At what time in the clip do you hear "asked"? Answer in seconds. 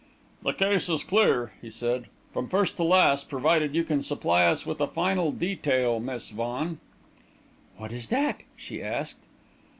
8.81-9.19